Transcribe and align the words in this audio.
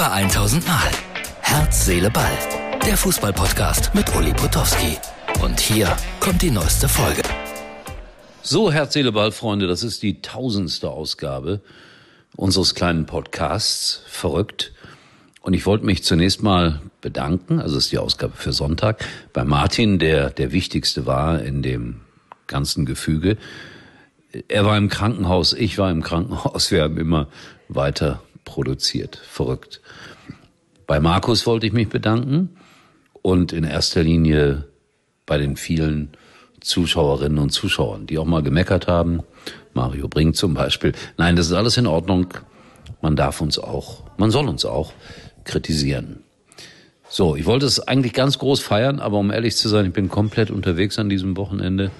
Über 0.00 0.12
1000 0.12 0.66
Mal. 0.66 0.90
Herz, 1.42 1.84
Seele, 1.84 2.10
Ball. 2.10 2.32
Der 2.86 2.96
Fußballpodcast 2.96 3.94
mit 3.94 4.16
Uli 4.16 4.32
Potowski. 4.32 4.96
Und 5.42 5.60
hier 5.60 5.94
kommt 6.20 6.40
die 6.40 6.50
neueste 6.50 6.88
Folge. 6.88 7.20
So, 8.40 8.72
Herz, 8.72 8.94
Seele, 8.94 9.12
Ball, 9.12 9.30
Freunde, 9.30 9.66
das 9.66 9.82
ist 9.82 10.02
die 10.02 10.22
tausendste 10.22 10.88
Ausgabe 10.88 11.60
unseres 12.34 12.74
kleinen 12.74 13.04
Podcasts. 13.04 14.02
Verrückt. 14.06 14.72
Und 15.42 15.52
ich 15.52 15.66
wollte 15.66 15.84
mich 15.84 16.02
zunächst 16.02 16.42
mal 16.42 16.80
bedanken, 17.02 17.60
also 17.60 17.76
ist 17.76 17.92
die 17.92 17.98
Ausgabe 17.98 18.32
für 18.34 18.54
Sonntag, 18.54 19.04
bei 19.34 19.44
Martin, 19.44 19.98
der 19.98 20.30
der 20.30 20.50
wichtigste 20.50 21.04
war 21.04 21.42
in 21.42 21.60
dem 21.60 22.00
ganzen 22.46 22.86
Gefüge. 22.86 23.36
Er 24.48 24.64
war 24.64 24.78
im 24.78 24.88
Krankenhaus, 24.88 25.52
ich 25.52 25.76
war 25.76 25.90
im 25.90 26.02
Krankenhaus, 26.02 26.70
wir 26.70 26.84
haben 26.84 26.96
immer 26.96 27.28
weiter 27.68 28.22
produziert. 28.44 29.16
Verrückt. 29.16 29.80
Bei 30.86 31.00
Markus 31.00 31.46
wollte 31.46 31.66
ich 31.66 31.72
mich 31.72 31.88
bedanken 31.88 32.56
und 33.22 33.52
in 33.52 33.64
erster 33.64 34.02
Linie 34.02 34.64
bei 35.26 35.38
den 35.38 35.56
vielen 35.56 36.10
Zuschauerinnen 36.60 37.38
und 37.38 37.50
Zuschauern, 37.50 38.06
die 38.06 38.18
auch 38.18 38.24
mal 38.24 38.42
gemeckert 38.42 38.88
haben. 38.88 39.20
Mario 39.72 40.08
Brink 40.08 40.36
zum 40.36 40.54
Beispiel. 40.54 40.92
Nein, 41.16 41.36
das 41.36 41.46
ist 41.46 41.52
alles 41.52 41.76
in 41.76 41.86
Ordnung. 41.86 42.28
Man 43.00 43.16
darf 43.16 43.40
uns 43.40 43.58
auch, 43.58 44.02
man 44.18 44.30
soll 44.30 44.48
uns 44.48 44.64
auch 44.64 44.92
kritisieren. 45.44 46.24
So, 47.08 47.34
ich 47.34 47.46
wollte 47.46 47.66
es 47.66 47.80
eigentlich 47.80 48.12
ganz 48.12 48.38
groß 48.38 48.60
feiern, 48.60 49.00
aber 49.00 49.18
um 49.18 49.30
ehrlich 49.30 49.56
zu 49.56 49.68
sein, 49.68 49.86
ich 49.86 49.92
bin 49.92 50.08
komplett 50.08 50.50
unterwegs 50.50 50.98
an 50.98 51.08
diesem 51.08 51.36
Wochenende 51.36 51.90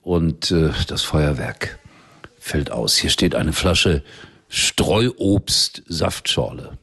und 0.00 0.50
äh, 0.50 0.70
das 0.86 1.02
Feuerwerk 1.02 1.78
fällt 2.38 2.70
aus. 2.70 2.96
Hier 2.96 3.10
steht 3.10 3.34
eine 3.34 3.52
Flasche 3.52 4.02
Streuobst-Saftschorle. 4.52 6.78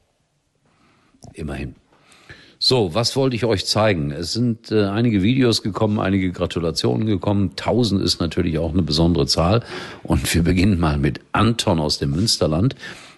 Immerhin. 1.34 1.76
So, 2.58 2.96
was 2.96 3.16
wollte 3.16 3.36
ich 3.36 3.46
euch 3.46 3.68
zeigen? 3.68 4.10
Es 4.12 4.34
sind 4.34 4.72
äh, 4.72 4.86
einige 4.86 5.22
Videos 5.22 5.62
gekommen, 5.62 6.00
einige 6.00 6.32
Gratulationen 6.32 7.06
gekommen. 7.06 7.56
Tausend 7.56 8.02
ist 8.02 8.20
natürlich 8.20 8.58
auch 8.58 8.74
eine 8.74 8.82
besondere 8.82 9.28
Zahl. 9.28 9.64
Und 10.02 10.34
wir 10.34 10.42
beginnen 10.42 10.80
mal 10.80 10.98
mit 10.98 11.20
Anton 11.32 11.80
aus 11.80 12.00
dem 12.00 12.10
Münsterland. 12.10 12.76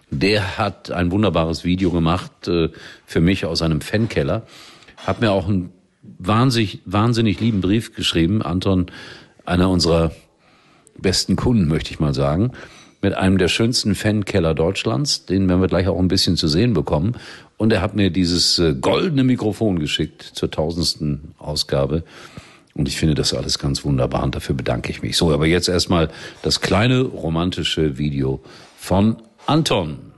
Der 0.09 0.57
hat 0.57 0.91
ein 0.91 1.11
wunderbares 1.11 1.63
Video 1.63 1.89
gemacht 1.89 2.49
äh, 2.49 2.67
für 3.05 3.21
mich 3.21 3.45
aus 3.45 3.61
einem 3.61 3.79
Fankeller. 3.79 4.45
Hat 4.97 5.21
mir 5.21 5.31
auch 5.31 5.47
einen 5.47 5.71
wahnsinnig, 6.19 6.81
wahnsinnig 6.83 7.39
lieben 7.39 7.61
Brief 7.61 7.95
geschrieben. 7.95 8.41
Anton, 8.41 8.87
einer 9.45 9.69
unserer 9.69 10.11
besten 10.97 11.37
Kunden, 11.37 11.69
möchte 11.69 11.93
ich 11.93 12.01
mal 12.01 12.13
sagen, 12.13 12.51
mit 13.01 13.15
einem 13.15 13.37
der 13.37 13.47
schönsten 13.47 13.95
Fankeller 13.95 14.53
Deutschlands. 14.53 15.25
Den 15.25 15.49
werden 15.49 15.61
wir 15.61 15.67
gleich 15.67 15.87
auch 15.87 15.99
ein 15.99 16.07
bisschen 16.07 16.37
zu 16.37 16.47
sehen 16.47 16.73
bekommen. 16.73 17.15
Und 17.57 17.73
er 17.73 17.81
hat 17.81 17.95
mir 17.95 18.09
dieses 18.09 18.59
äh, 18.59 18.73
goldene 18.73 19.23
Mikrofon 19.23 19.79
geschickt 19.79 20.21
zur 20.21 20.51
tausendsten 20.51 21.33
Ausgabe. 21.37 22.03
Und 22.73 22.87
ich 22.87 22.97
finde 22.97 23.15
das 23.15 23.33
alles 23.33 23.59
ganz 23.59 23.83
wunderbar 23.83 24.23
und 24.23 24.35
dafür 24.35 24.55
bedanke 24.55 24.91
ich 24.91 25.01
mich. 25.01 25.17
So, 25.17 25.31
aber 25.31 25.45
jetzt 25.45 25.67
erstmal 25.67 26.09
das 26.41 26.61
kleine 26.61 27.01
romantische 27.01 27.97
Video 27.97 28.41
von 28.77 29.17
Anton. 29.45 30.10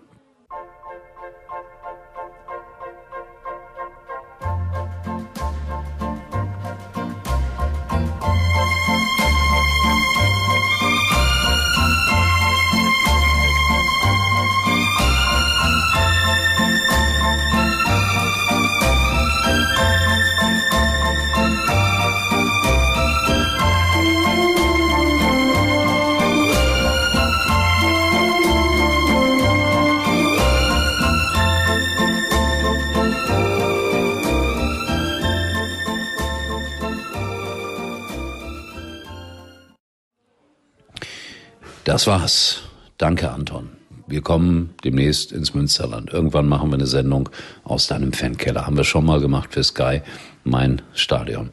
Das 41.84 42.08
war's. 42.08 42.62
Danke, 42.98 43.32
Anton. 43.32 43.72
Wir 44.08 44.22
kommen 44.22 44.74
demnächst 44.86 45.34
ins 45.34 45.54
Münsterland. 45.54 46.14
Irgendwann 46.14 46.48
machen 46.48 46.70
wir 46.70 46.76
eine 46.76 46.88
Sendung 46.88 47.28
aus 47.66 47.88
deinem 47.88 48.14
Fankeller. 48.14 48.66
Haben 48.66 48.78
wir 48.78 48.86
schon 48.86 49.06
mal 49.06 49.20
gemacht 49.20 49.54
für 49.54 49.66
Sky, 49.66 50.02
mein 50.46 50.82
Stadion. 50.94 51.52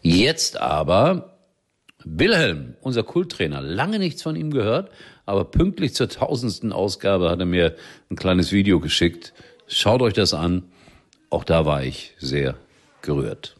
Jetzt 0.00 0.58
aber 0.58 1.38
Wilhelm, 2.02 2.76
unser 2.80 3.02
Kulttrainer. 3.02 3.60
Lange 3.60 3.98
nichts 3.98 4.22
von 4.22 4.36
ihm 4.36 4.50
gehört, 4.50 4.90
aber 5.26 5.44
pünktlich 5.44 5.94
zur 5.94 6.08
tausendsten 6.08 6.72
Ausgabe 6.72 7.28
hat 7.28 7.40
er 7.40 7.46
mir 7.46 7.76
ein 8.10 8.16
kleines 8.16 8.52
Video 8.52 8.80
geschickt. 8.80 9.34
Schaut 9.66 10.00
euch 10.00 10.14
das 10.14 10.32
an. 10.32 10.62
Auch 11.28 11.44
da 11.44 11.66
war 11.66 11.82
ich 11.82 12.14
sehr 12.18 12.54
gerührt. 13.02 13.56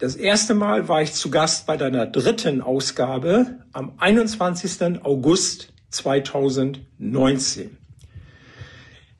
das 0.00 0.16
erste 0.16 0.54
Mal 0.54 0.88
war 0.88 1.02
ich 1.02 1.12
zu 1.12 1.30
Gast 1.30 1.66
bei 1.66 1.76
deiner 1.76 2.06
dritten 2.06 2.60
Ausgabe 2.60 3.60
am 3.72 3.92
21. 3.98 5.04
August 5.04 5.72
2019. 5.90 7.76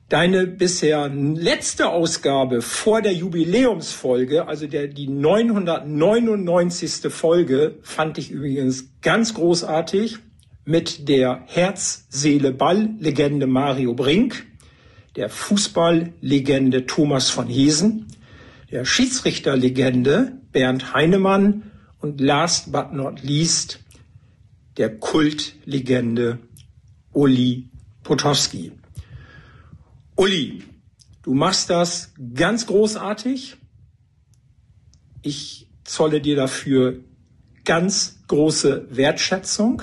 Deine 0.09 0.45
bisher 0.45 1.07
letzte 1.07 1.89
Ausgabe 1.89 2.61
vor 2.61 3.01
der 3.01 3.13
Jubiläumsfolge, 3.13 4.47
also 4.47 4.67
der, 4.67 4.87
die 4.87 5.07
999. 5.07 7.09
Folge, 7.09 7.79
fand 7.81 8.17
ich 8.17 8.29
übrigens 8.29 8.89
ganz 9.01 9.33
großartig 9.33 10.17
mit 10.65 11.07
der 11.07 11.43
Herz-Seele-Ball-Legende 11.47 13.47
Mario 13.47 13.93
Brink, 13.93 14.45
der 15.15 15.29
Fußball-Legende 15.29 16.85
Thomas 16.85 17.29
von 17.29 17.47
Hesen, 17.47 18.07
der 18.71 18.85
Schiedsrichterlegende 18.85 20.39
Bernd 20.51 20.93
Heinemann 20.93 21.71
und 21.99 22.19
last 22.21 22.71
but 22.71 22.93
not 22.93 23.21
least 23.23 23.79
der 24.77 24.97
Kultlegende 24.97 26.39
Uli 27.13 27.69
Potowski. 28.03 28.71
Uli, 30.15 30.63
du 31.23 31.33
machst 31.33 31.69
das 31.69 32.13
ganz 32.33 32.67
großartig. 32.67 33.57
Ich 35.21 35.69
zolle 35.83 36.21
dir 36.21 36.35
dafür 36.35 36.99
ganz 37.63 38.19
große 38.27 38.87
Wertschätzung 38.89 39.81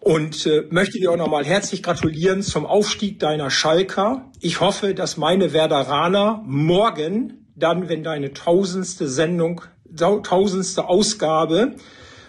und 0.00 0.46
äh, 0.46 0.66
möchte 0.70 0.98
dir 0.98 1.12
auch 1.12 1.16
nochmal 1.16 1.44
herzlich 1.44 1.82
gratulieren 1.82 2.42
zum 2.42 2.66
Aufstieg 2.66 3.18
deiner 3.20 3.50
Schalker. 3.50 4.30
Ich 4.40 4.60
hoffe, 4.60 4.94
dass 4.94 5.16
meine 5.16 5.52
Werderaner 5.52 6.42
morgen 6.44 7.43
dann, 7.56 7.88
wenn 7.88 8.02
deine 8.02 8.32
tausendste 8.32 9.08
Sendung, 9.08 9.62
tausendste 9.94 10.88
Ausgabe 10.88 11.76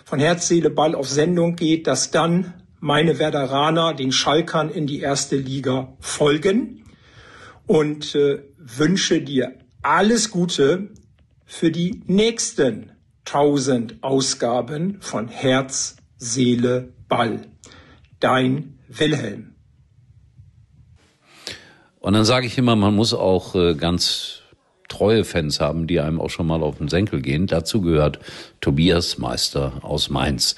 von 0.03 0.19
Herz, 0.19 0.47
Seele, 0.47 0.69
Ball 0.69 0.95
auf 0.95 1.09
Sendung 1.09 1.55
geht, 1.55 1.87
dass 1.87 2.11
dann 2.11 2.53
meine 2.79 3.17
Werderaner 3.17 3.93
den 3.93 4.11
Schalkern 4.11 4.69
in 4.69 4.85
die 4.85 4.99
erste 4.99 5.35
Liga 5.35 5.95
folgen 5.99 6.85
und 7.65 8.13
äh, 8.13 8.43
wünsche 8.57 9.21
dir 9.21 9.53
alles 9.81 10.29
Gute 10.29 10.89
für 11.45 11.71
die 11.71 12.03
nächsten 12.05 12.91
tausend 13.23 14.03
Ausgaben 14.03 15.01
von 15.01 15.27
Herz, 15.27 15.97
Seele, 16.17 16.93
Ball. 17.07 17.41
Dein 18.19 18.79
Wilhelm. 18.87 19.55
Und 21.99 22.13
dann 22.13 22.25
sage 22.25 22.45
ich 22.45 22.57
immer, 22.57 22.75
man 22.75 22.95
muss 22.95 23.13
auch 23.13 23.55
äh, 23.55 23.73
ganz 23.73 24.43
treue 24.87 25.23
Fans 25.23 25.59
haben, 25.59 25.87
die 25.87 25.99
einem 25.99 26.21
auch 26.21 26.29
schon 26.29 26.47
mal 26.47 26.61
auf 26.63 26.77
den 26.77 26.87
Senkel 26.87 27.21
gehen. 27.21 27.47
Dazu 27.47 27.81
gehört 27.81 28.19
Tobias 28.61 29.17
Meister 29.17 29.73
aus 29.81 30.09
Mainz. 30.09 30.55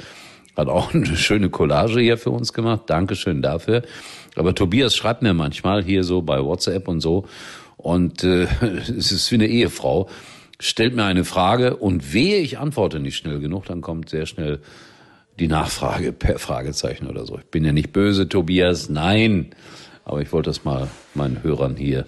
hat 0.55 0.67
auch 0.67 0.93
eine 0.93 1.15
schöne 1.15 1.49
Collage 1.49 1.99
hier 1.99 2.17
für 2.17 2.31
uns 2.31 2.53
gemacht. 2.53 2.83
Dankeschön 2.87 3.41
dafür. 3.41 3.83
Aber 4.35 4.53
Tobias 4.53 4.95
schreibt 4.95 5.21
mir 5.21 5.33
manchmal 5.33 5.83
hier 5.83 6.03
so 6.03 6.21
bei 6.21 6.43
WhatsApp 6.43 6.87
und 6.87 7.01
so. 7.01 7.25
Und 7.77 8.23
äh, 8.23 8.47
es 8.97 9.11
ist 9.11 9.31
wie 9.31 9.35
eine 9.35 9.47
Ehefrau. 9.47 10.09
Stellt 10.59 10.95
mir 10.95 11.05
eine 11.05 11.23
Frage 11.23 11.77
und 11.77 12.13
wehe, 12.13 12.39
ich 12.39 12.57
antworte 12.57 12.99
nicht 12.99 13.15
schnell 13.15 13.39
genug, 13.39 13.65
dann 13.65 13.81
kommt 13.81 14.09
sehr 14.09 14.25
schnell 14.25 14.59
die 15.39 15.47
Nachfrage 15.47 16.11
per 16.11 16.39
Fragezeichen 16.39 17.07
oder 17.07 17.27
so. 17.27 17.37
Ich 17.37 17.45
bin 17.45 17.63
ja 17.63 17.71
nicht 17.71 17.93
böse, 17.93 18.27
Tobias, 18.27 18.89
nein. 18.89 19.51
Aber 20.03 20.21
ich 20.21 20.31
wollte 20.31 20.49
das 20.49 20.63
mal 20.65 20.87
meinen 21.13 21.43
Hörern 21.43 21.75
hier 21.75 22.07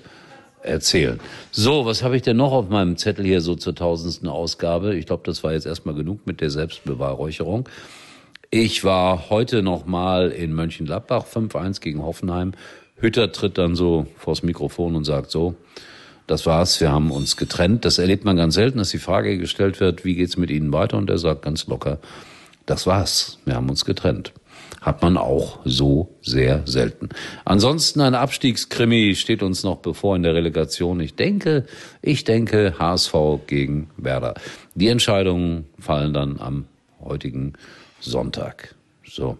erzählen. 0.64 1.20
So, 1.52 1.86
was 1.86 2.04
habe 2.04 2.16
ich 2.16 2.22
denn 2.22 2.38
noch 2.38 2.52
auf 2.52 2.70
meinem 2.70 2.98
Zettel 2.98 3.26
hier 3.26 3.42
so 3.42 3.56
zur 3.56 3.76
tausendsten 3.76 4.28
Ausgabe? 4.28 4.96
Ich 4.96 5.06
glaube, 5.06 5.24
das 5.26 5.44
war 5.44 5.54
jetzt 5.54 5.66
erstmal 5.66 5.96
genug 5.96 6.26
mit 6.26 6.42
der 6.42 6.50
Selbstbeweihräucherung. 6.50 7.68
Ich 8.52 8.84
war 8.84 9.30
heute 9.30 9.62
noch 9.62 9.86
mal 9.86 10.30
in 10.32 10.54
Mönchengladbach 10.54 11.26
5-1 11.26 11.82
gegen 11.82 12.02
Hoffenheim. 12.02 12.54
Hütter 12.98 13.32
tritt 13.32 13.58
dann 13.58 13.76
so 13.76 14.08
vors 14.18 14.44
Mikrofon 14.44 14.96
und 14.96 15.04
sagt 15.06 15.32
so, 15.32 15.56
das 16.28 16.46
war's, 16.46 16.80
wir 16.82 16.92
haben 16.92 17.12
uns 17.12 17.38
getrennt. 17.38 17.86
Das 17.86 17.98
erlebt 17.98 18.26
man 18.26 18.38
ganz 18.38 18.56
selten, 18.56 18.78
dass 18.78 18.90
die 18.90 19.00
Frage 19.00 19.38
gestellt 19.38 19.80
wird, 19.80 20.06
wie 20.06 20.16
geht's 20.16 20.38
mit 20.38 20.52
Ihnen 20.52 20.72
weiter? 20.72 20.98
Und 20.98 21.10
er 21.10 21.18
sagt 21.18 21.42
ganz 21.42 21.66
locker, 21.68 22.00
das 22.66 22.86
war's, 22.86 23.40
wir 23.46 23.56
haben 23.56 23.70
uns 23.70 23.86
getrennt. 23.86 24.34
Hat 24.82 25.02
man 25.02 25.18
auch 25.18 25.60
so 25.66 26.16
sehr 26.22 26.62
selten. 26.66 27.10
Ansonsten 27.44 28.00
ein 28.00 28.16
Abstiegskrimi 28.16 29.16
steht 29.16 29.44
uns 29.44 29.64
noch 29.64 29.78
bevor 29.78 30.16
in 30.16 30.24
der 30.24 30.36
Relegation. 30.36 31.02
Ich 31.02 31.16
denke, 31.16 31.66
ich 32.02 32.24
denke 32.24 32.76
HSV 32.80 33.14
gegen 33.46 33.90
Werder. 33.98 34.36
Die 34.76 34.88
Entscheidungen 34.88 35.66
fallen 35.80 36.14
dann 36.14 36.40
am 36.40 36.66
heutigen 37.04 37.54
Sonntag. 38.00 38.76
So, 39.06 39.38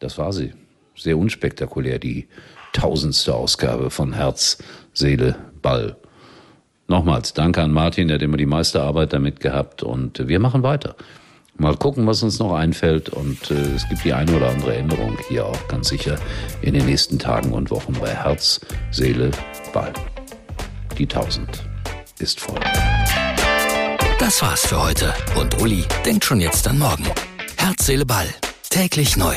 das 0.00 0.18
war 0.18 0.32
sie. 0.32 0.52
Sehr 0.96 1.18
unspektakulär, 1.18 1.98
die 1.98 2.26
tausendste 2.72 3.34
Ausgabe 3.34 3.90
von 3.90 4.14
Herz, 4.14 4.58
Seele, 4.92 5.36
Ball. 5.62 5.96
Nochmals, 6.88 7.34
danke 7.34 7.62
an 7.62 7.72
Martin, 7.72 8.08
der 8.08 8.16
hat 8.16 8.22
immer 8.22 8.36
die 8.36 8.46
meiste 8.46 8.80
Arbeit 8.80 9.12
damit 9.12 9.40
gehabt 9.40 9.82
und 9.82 10.28
wir 10.28 10.38
machen 10.38 10.62
weiter. 10.62 10.96
Mal 11.58 11.76
gucken, 11.76 12.06
was 12.06 12.22
uns 12.22 12.38
noch 12.38 12.52
einfällt 12.52 13.08
und 13.08 13.50
äh, 13.50 13.54
es 13.54 13.88
gibt 13.88 14.04
die 14.04 14.12
eine 14.12 14.36
oder 14.36 14.50
andere 14.50 14.76
Änderung 14.76 15.16
hier 15.28 15.46
auch 15.46 15.68
ganz 15.68 15.88
sicher 15.88 16.16
in 16.60 16.74
den 16.74 16.84
nächsten 16.84 17.18
Tagen 17.18 17.52
und 17.52 17.70
Wochen 17.70 17.94
bei 17.94 18.14
Herz, 18.14 18.60
Seele, 18.90 19.30
Ball. 19.72 19.92
Die 20.98 21.06
tausend 21.06 21.64
ist 22.18 22.40
voll. 22.40 22.60
Das 24.18 24.42
war's 24.42 24.66
für 24.66 24.82
heute 24.82 25.14
und 25.38 25.60
Uli 25.60 25.84
denkt 26.04 26.24
schon 26.24 26.40
jetzt 26.40 26.68
an 26.68 26.78
morgen. 26.78 27.04
Herz, 27.56 27.86
Seele, 27.86 28.04
Ball. 28.04 28.26
Täglich 28.68 29.16
neu. 29.16 29.34